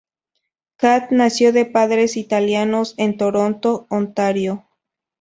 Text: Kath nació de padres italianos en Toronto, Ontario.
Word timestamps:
Kath 0.77 1.11
nació 1.11 1.53
de 1.53 1.65
padres 1.67 2.17
italianos 2.17 2.95
en 2.97 3.17
Toronto, 3.17 3.85
Ontario. 3.91 4.65